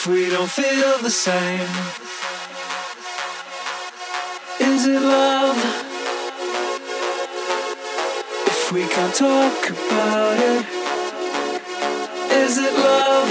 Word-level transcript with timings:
If 0.00 0.06
we 0.06 0.30
don't 0.30 0.48
feel 0.48 0.98
the 1.02 1.10
same, 1.10 1.68
is 4.60 4.86
it 4.86 5.02
love? 5.02 5.58
If 8.46 8.72
we 8.72 8.86
can't 8.86 9.12
talk 9.12 9.70
about 9.70 10.38
it, 10.38 10.64
is 12.30 12.58
it 12.58 12.74
love? 12.74 13.30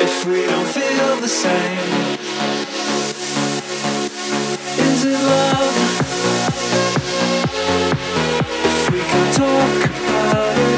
If 0.00 0.24
we 0.24 0.46
don't 0.46 0.70
feel 0.78 1.16
the 1.20 1.28
same, 1.28 2.16
is 4.88 5.04
it 5.04 5.20
love? 5.34 5.76
If 8.64 8.90
we 8.90 9.00
can't 9.00 9.36
talk 9.36 9.90
about 9.90 10.58
it, 10.58 10.69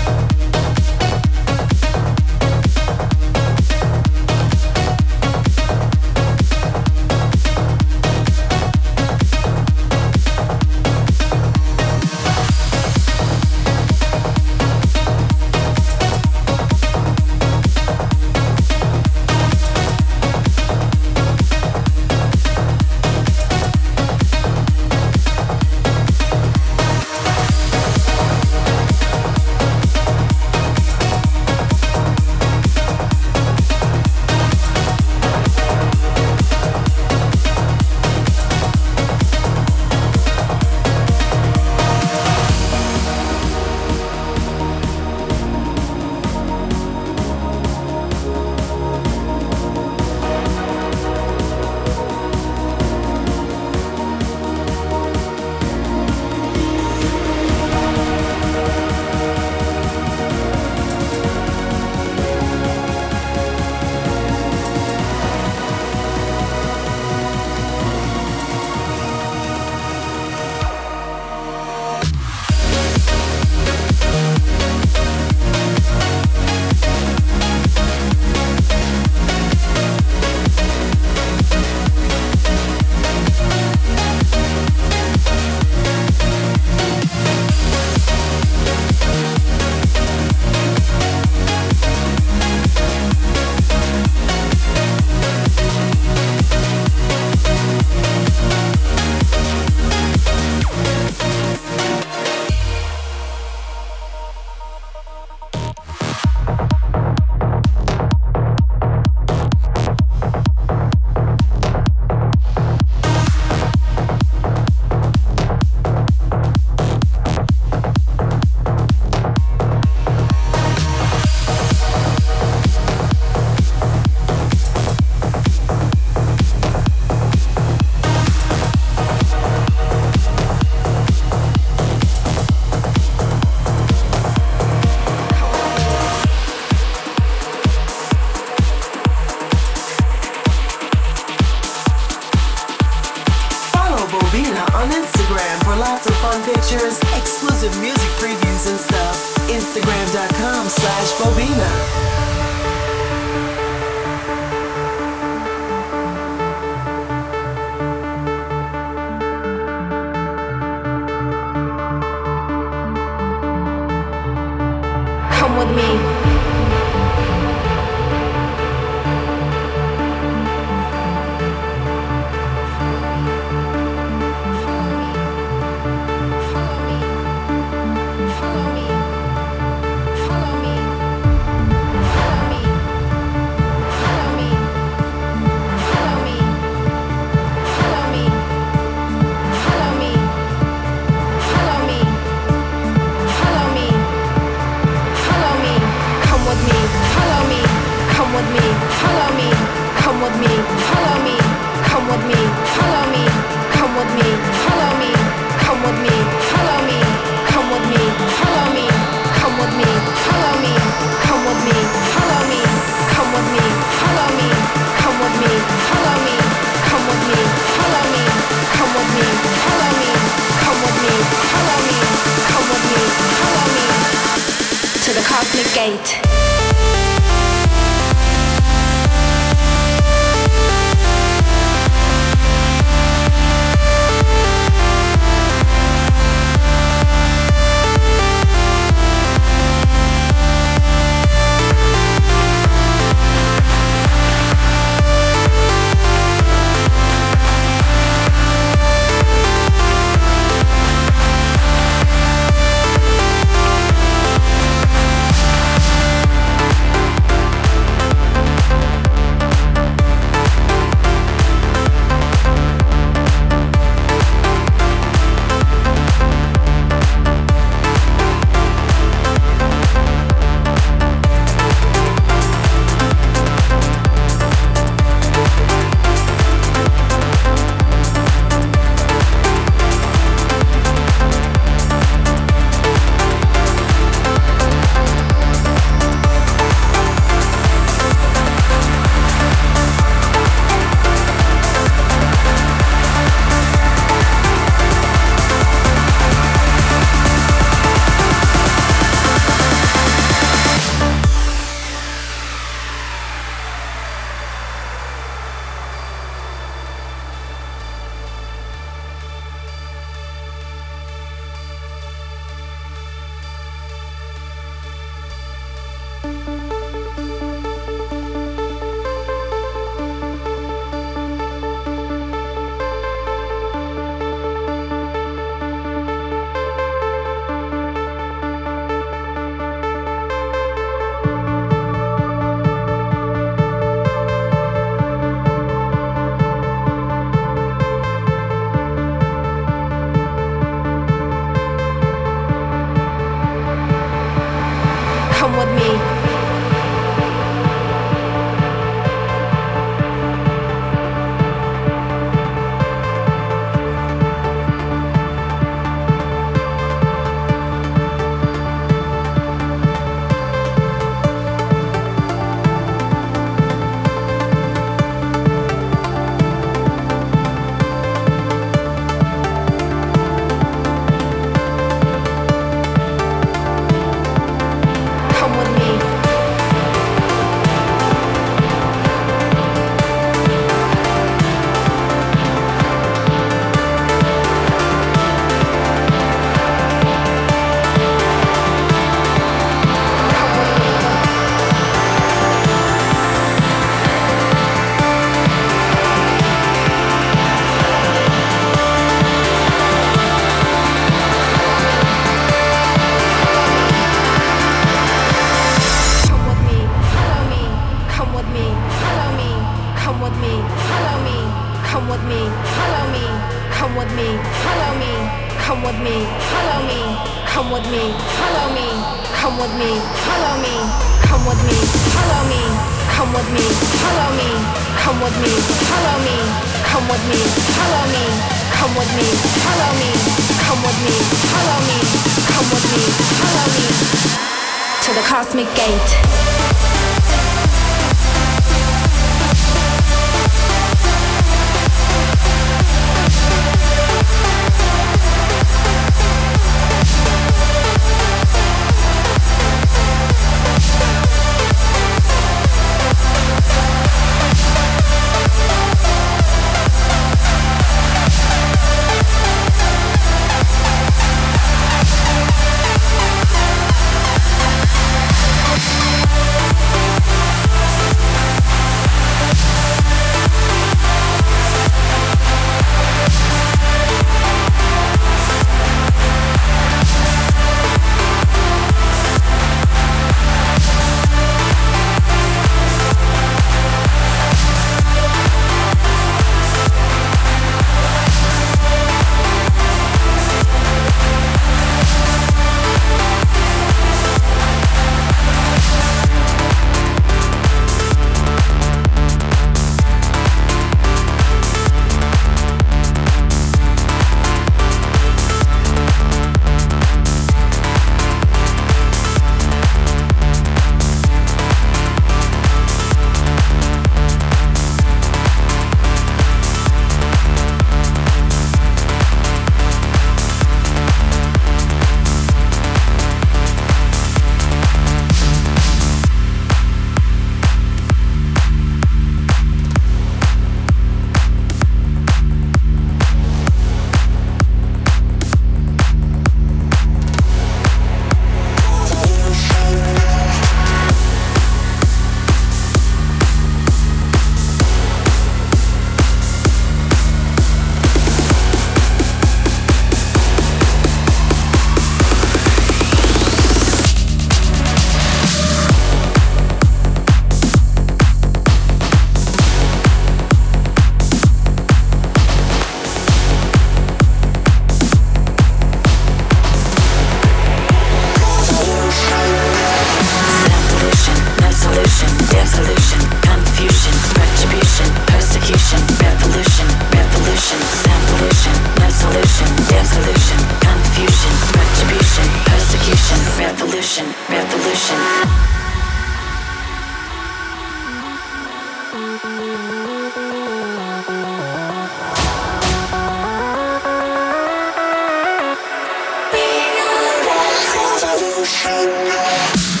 Emotional 598.61 600.00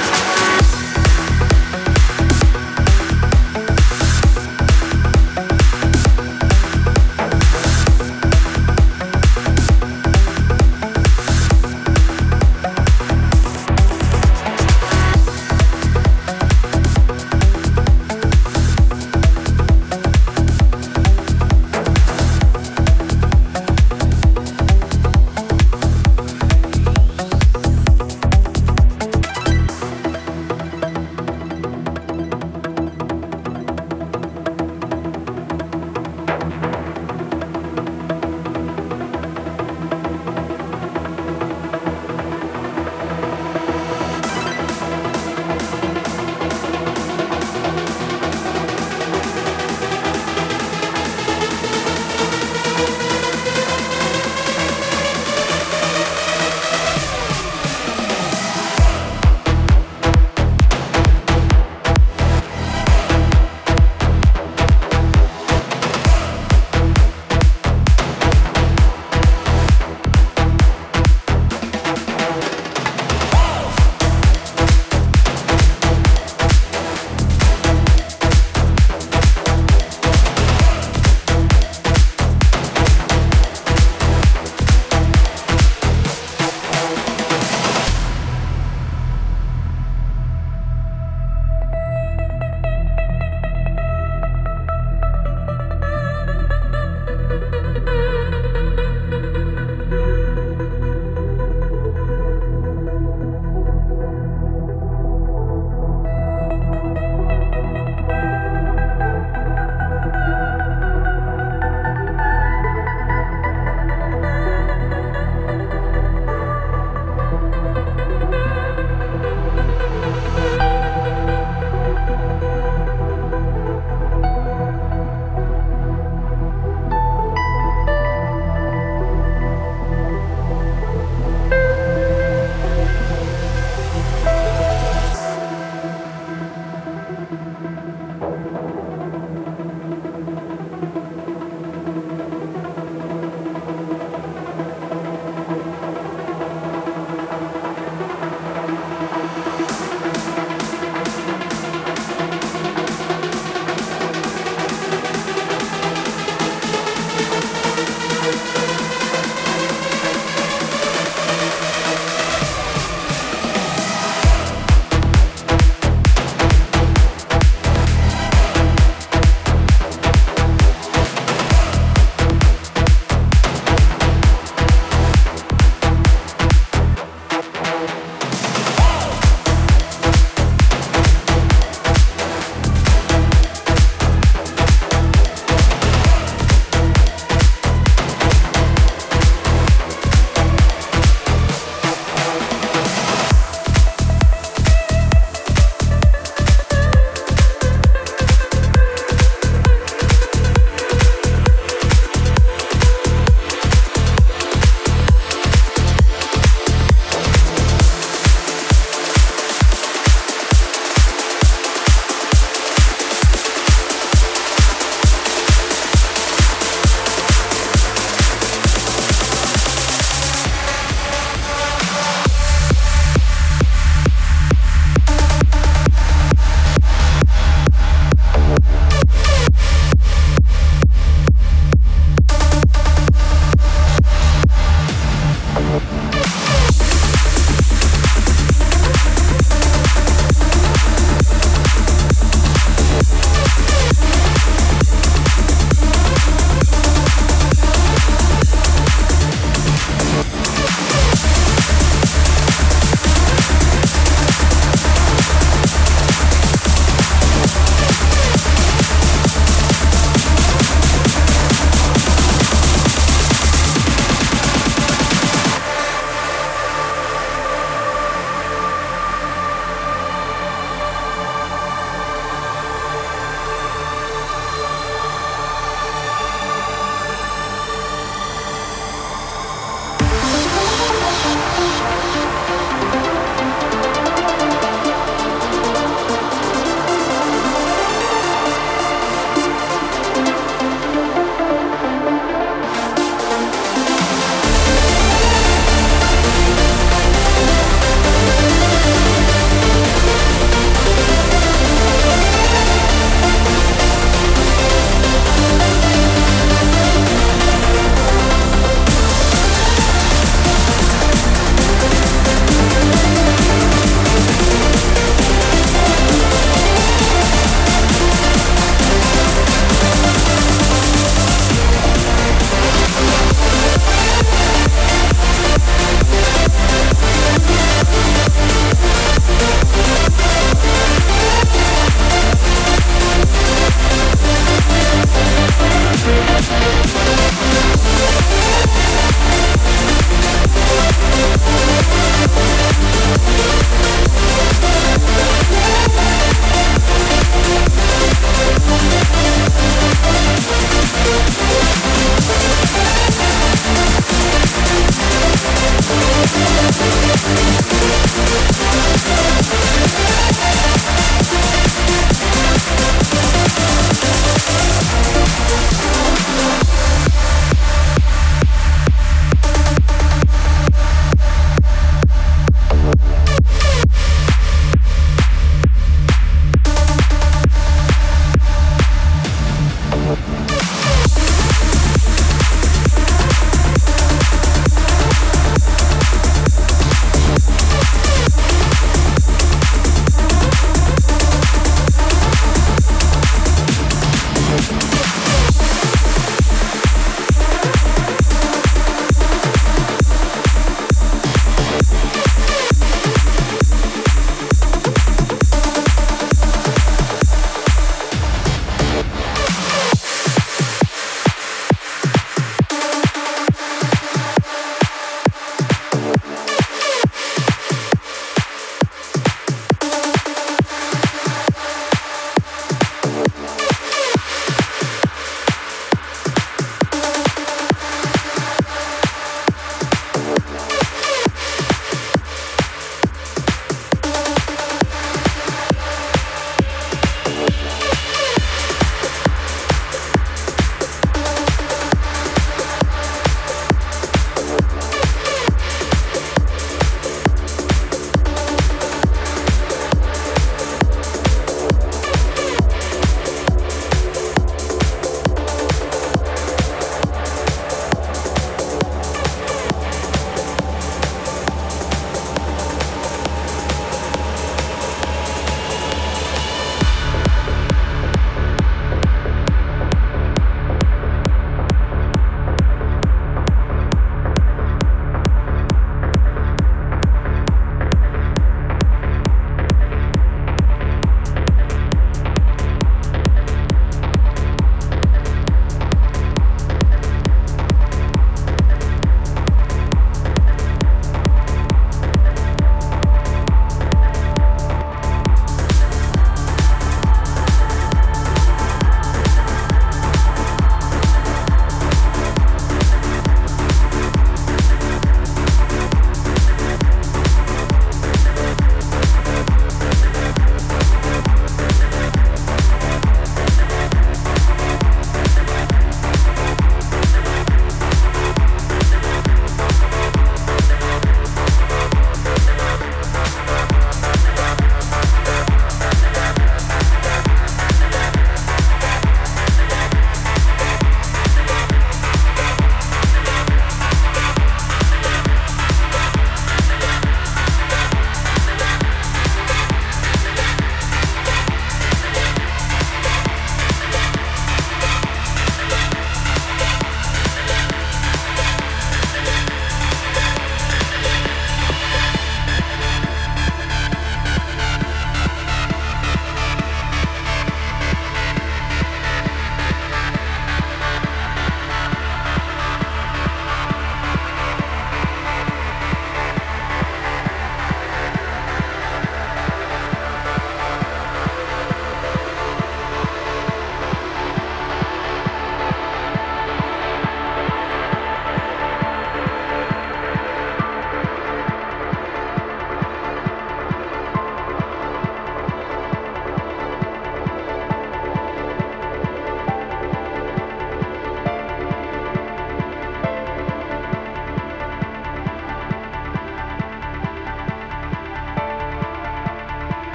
Podcast. 0.00 0.29